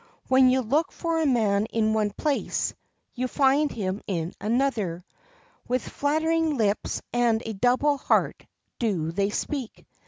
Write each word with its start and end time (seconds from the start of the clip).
When 0.29 0.49
you 0.49 0.61
look 0.61 0.91
for 0.91 1.21
a 1.21 1.27
man 1.27 1.67
in 1.67 1.93
one 1.93 2.09
place, 2.09 2.73
you 3.13 3.27
find 3.27 3.69
him 3.71 4.01
in 4.07 4.33
another. 4.41 5.05
With 5.67 5.87
flattering 5.87 6.57
lips 6.57 7.03
and 7.13 7.43
a 7.45 7.53
double 7.53 7.97
heart 7.99 8.47
do 8.79 9.11
they 9.11 9.29
speak. 9.29 9.85